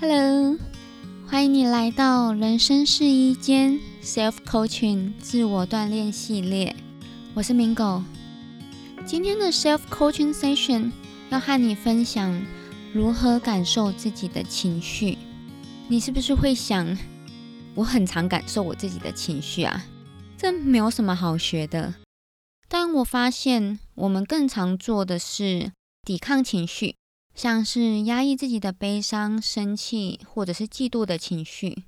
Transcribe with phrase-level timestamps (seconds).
[0.00, 0.58] Hello，
[1.28, 6.74] 欢迎你来到人生试衣间 Self Coaching 自我锻炼系列。
[7.34, 8.02] 我是明狗。
[9.04, 10.92] 今天的 Self Coaching Session
[11.30, 12.44] 要和你分享
[12.92, 15.18] 如何感受自己的情绪。
[15.88, 16.96] 你是不是会想，
[17.74, 19.84] 我很常感受我自己的情绪啊？
[20.36, 21.94] 这没有什么好学的。
[22.68, 25.72] 但我发现，我们更常做的是
[26.02, 26.96] 抵抗情绪。
[27.34, 31.84] 像是压抑自己的悲伤、生气或者是嫉妒的情绪。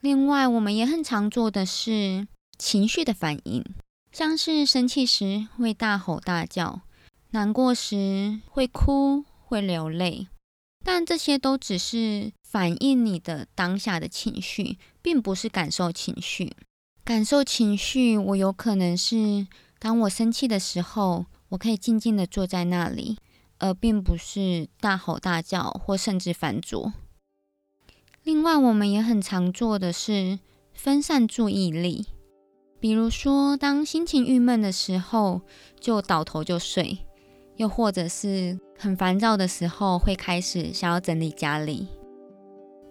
[0.00, 2.28] 另外，我们也很常做的是
[2.58, 3.64] 情绪的反应，
[4.12, 6.82] 像是生气时会大吼大叫，
[7.30, 10.28] 难过时会哭、会流泪。
[10.84, 16.54] 但这些都只是反映你的当下的情绪，并不是感受情绪。
[17.02, 19.46] 感受情绪，我有可能是
[19.78, 23.16] 当我生气的时候，我可以静静的坐在那里。
[23.64, 26.92] 而并不是大吼大叫或甚至翻桌。
[28.22, 30.38] 另外，我们也很常做的是
[30.74, 32.08] 分散注意力，
[32.78, 35.40] 比如说，当心情郁闷的时候，
[35.80, 36.98] 就倒头就睡；
[37.56, 41.88] 又或者是很烦躁的时候，会开始想要整理家里。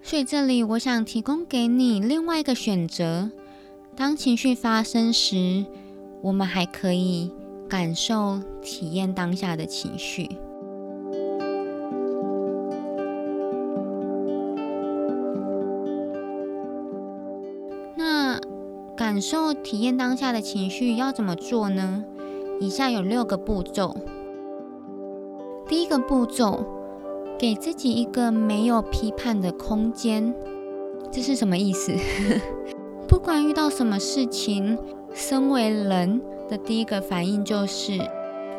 [0.02, 3.30] 所以，这里我想提供给你另外一个选择：
[3.96, 5.64] 当情绪发生时，
[6.24, 7.32] 我们还可以
[7.70, 10.28] 感受、体验当下的情绪。
[19.14, 22.04] 感受、体验当下的情绪要怎么做呢？
[22.60, 23.96] 以下有六个步骤。
[25.68, 26.66] 第一个步骤，
[27.38, 30.34] 给自己一个没有批判的空间。
[31.12, 31.94] 这是什么意思？
[33.08, 34.76] 不管遇到什么事情，
[35.14, 38.00] 身为人的第一个反应就是，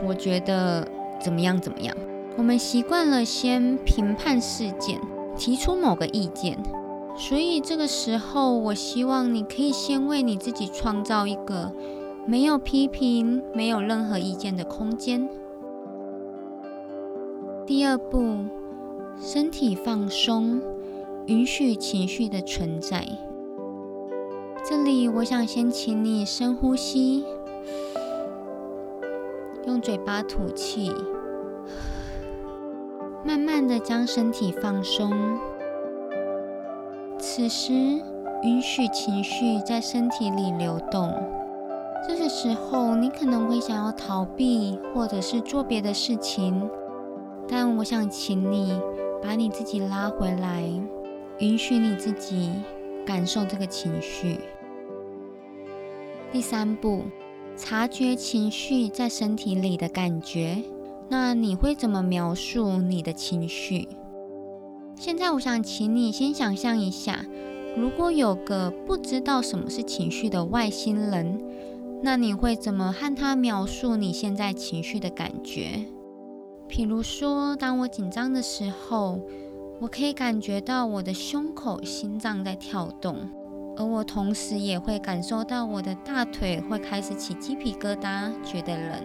[0.06, 0.86] 我觉得
[1.20, 1.92] 怎么样怎么样。
[2.36, 5.00] 我们习惯了先评判事件，
[5.36, 6.56] 提出某个意见。
[7.16, 11.72] 所以这个时候，我希望你可以先为你自己创造一个
[12.26, 15.28] 没有批评、没有任何意见的空间。
[17.66, 18.44] 第二步，
[19.18, 20.60] 身体放松，
[21.26, 23.06] 允许情绪的存在。
[24.62, 27.24] 这里，我想先请你深呼吸，
[29.66, 30.92] 用嘴巴吐气，
[33.24, 35.10] 慢慢的将身体放松。
[37.36, 37.72] 此时，
[38.44, 41.12] 允许情绪在身体里流动。
[42.06, 46.70] 这个时候，你可能会想要逃避，或者是做别的事情。
[47.48, 48.80] 但我想请你
[49.20, 50.62] 把你自己拉回来，
[51.40, 52.52] 允许你自己
[53.04, 54.38] 感受这个情绪。
[56.30, 57.02] 第三步，
[57.56, 60.62] 察觉情绪在身体里的感觉。
[61.08, 63.88] 那你会怎么描述你的情绪？
[64.96, 67.24] 现在我想请你先想象一下，
[67.76, 71.40] 如果有个不知道什么是情绪的外星人，
[72.02, 75.84] 那你会怎么和他描述你现在情绪的感觉？
[76.68, 79.20] 比如说，当我紧张的时候，
[79.80, 83.16] 我可以感觉到我的胸口心脏在跳动，
[83.76, 89.02] 而我同时也会感受到我的大腿会开始起鸡皮疙瘩，觉得冷。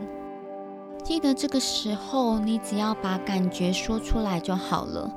[1.04, 5.12] 记得这个时候，你只要把感觉说出来就好了。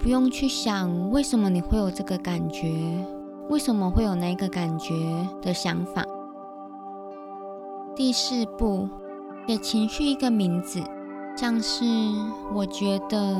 [0.00, 2.68] 不用去想为什么你会有这个感觉，
[3.48, 4.94] 为什么会有那个感觉
[5.42, 6.04] 的想法。
[7.96, 8.88] 第四步，
[9.44, 10.80] 给情绪一个名字，
[11.36, 11.84] 像是
[12.54, 13.36] 我觉得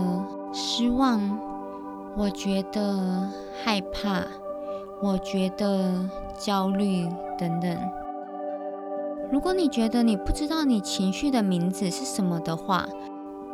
[0.53, 1.39] 失望，
[2.17, 3.31] 我觉得
[3.63, 4.25] 害怕，
[5.01, 5.95] 我觉得
[6.37, 7.07] 焦虑
[7.39, 7.79] 等等。
[9.31, 12.85] 如果你觉得你不知道你情绪的名字是什么的话，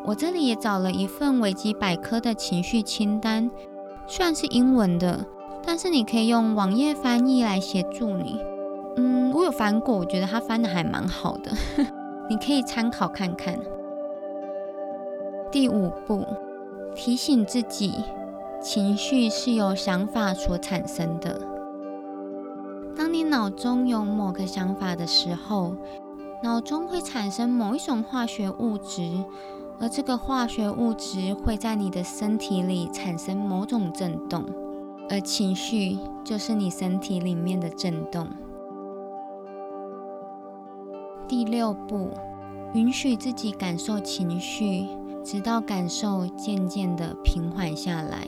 [0.06, 3.50] 我这里也找了一份维基百科的情绪清单，
[4.06, 5.24] 虽然是英文的，
[5.64, 8.38] 但是你可以用网页翻译来协助你。
[8.96, 11.50] 嗯，我有翻过，我觉得它翻的还蛮好的，
[12.28, 13.58] 你可以参考看看。
[15.50, 16.22] 第五步，
[16.94, 17.94] 提醒自己，
[18.60, 21.40] 情绪是由想法所产生的。
[22.94, 25.74] 当你脑中有某个想法的时候，
[26.42, 29.24] 脑中会产生某一种化学物质。
[29.80, 34.44] 而这个化学物质会在你的身体里产生某种震动，
[35.10, 38.26] 而情绪就是你身体里面的震动。
[41.26, 42.10] 第六步，
[42.74, 44.86] 允许自己感受情绪，
[45.24, 48.26] 直到感受渐渐的平缓下来。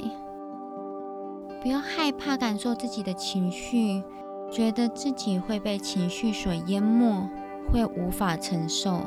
[1.62, 4.02] 不要害怕感受自己的情绪，
[4.50, 7.28] 觉得自己会被情绪所淹没，
[7.72, 9.00] 会无法承受。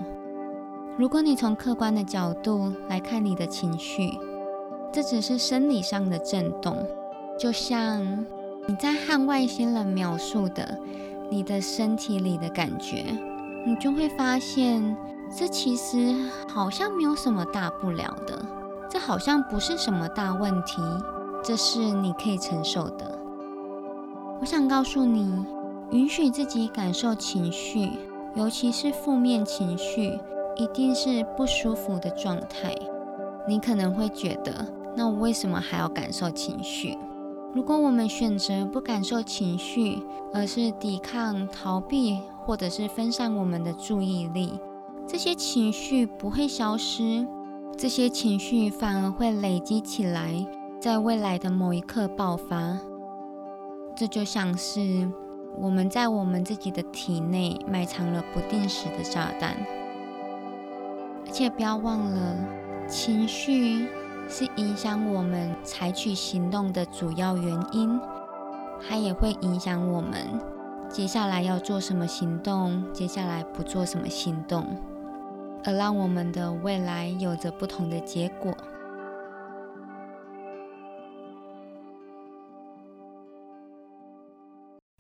[1.00, 4.20] 如果你从客观的角度来看你的情绪，
[4.92, 6.86] 这只是生理上的震动，
[7.40, 8.04] 就像
[8.68, 10.78] 你在和外星人描述的
[11.30, 13.18] 你的身体里的感觉，
[13.66, 14.94] 你就会发现，
[15.34, 16.14] 这其实
[16.50, 18.46] 好像没有什么大不了的，
[18.90, 20.82] 这好像不是什么大问题，
[21.42, 23.18] 这是你可以承受的。
[24.42, 25.46] 我想告诉你，
[25.92, 27.90] 允许自己感受情绪，
[28.36, 30.20] 尤其是负面情绪，
[30.60, 32.76] 一定是不舒服的状态。
[33.48, 34.54] 你可能会觉得，
[34.94, 36.98] 那我为什么还要感受情绪？
[37.56, 40.04] 如果我们选择不感受情绪，
[40.34, 44.60] 而是抵抗、逃避，或者是分散我们的注意力，
[45.08, 47.26] 这些情绪不会消失，
[47.78, 50.46] 这些情绪反而会累积起来，
[50.82, 52.78] 在未来的某一刻爆发。
[53.96, 55.10] 这就像是
[55.58, 59.56] 我们在我们自己的体内埋藏了不定时的炸弹，
[61.40, 63.88] 且不要忘了，情绪
[64.28, 67.98] 是影响我们采取行动的主要原因，
[68.86, 70.28] 它也会影响我们
[70.90, 74.66] 接下来要做什么行动，接下来不做什么行动，
[75.64, 78.54] 而让我们的未来有着不同的结果。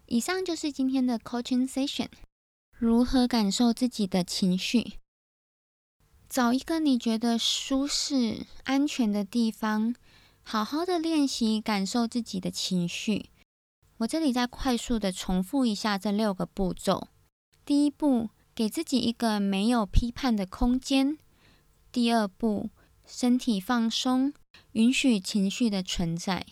[0.05, 2.07] 以上就是今天的 coaching session。
[2.77, 4.93] 如何感受自己的情绪？
[6.29, 9.95] 找一个你觉得舒适、安全的地方，
[10.43, 13.31] 好好的练习感受自己的情绪。
[13.97, 17.07] 我这里再快速的重复一下这六个步骤：
[17.65, 21.17] 第一步，给自己一个没有批判的空间；
[21.91, 22.69] 第二步，
[23.07, 24.31] 身体放松，
[24.73, 26.43] 允许情绪的存在；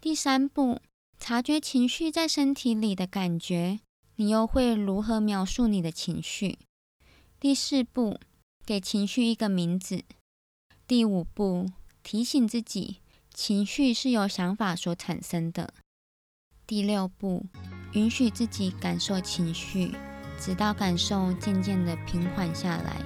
[0.00, 0.80] 第三步。
[1.18, 3.80] 察觉情绪在身体里的感觉，
[4.16, 6.58] 你又会如何描述你的情绪？
[7.40, 8.20] 第四步，
[8.66, 10.02] 给情绪一个名字。
[10.88, 11.70] 第五步，
[12.02, 12.96] 提醒自己，
[13.32, 15.72] 情绪是由想法所产生的。
[16.66, 17.46] 第六步，
[17.92, 19.92] 允许自己感受情绪，
[20.40, 23.00] 直到感受渐渐的平缓下来。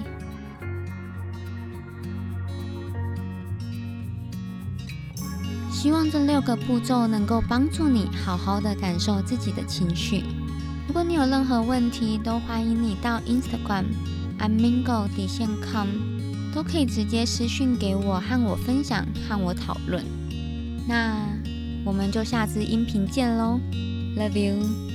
[5.71, 10.23] 希望这六个步骤能够帮助你好好的感受自己的情绪。
[10.87, 13.85] 如果你有任何问题，都欢迎你到 Instagram
[14.41, 15.87] amingo 底线 com，
[16.53, 20.03] 都可以直接私讯给我，和我分享，和我讨论。
[20.87, 21.15] 那
[21.85, 23.59] 我们就下次音频见喽
[24.17, 24.90] ，Love you。